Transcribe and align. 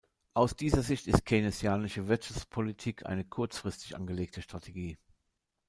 Aus 0.33 0.55
dieser 0.55 0.81
Sicht 0.81 1.05
ist 1.05 1.27
keynesianische 1.27 2.07
Wirtschaftspolitik 2.07 3.05
eine 3.05 3.23
kurzfristig 3.23 3.95
angelegte 3.95 4.41
Strategie. 4.41 4.97